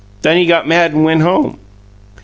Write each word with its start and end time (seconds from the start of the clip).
"Then 0.23 0.35
he 0.37 0.47
got 0.47 0.67
mad 0.67 0.93
and 0.93 1.03
went 1.03 1.21
home." 1.21 1.59
Mr. 1.59 2.19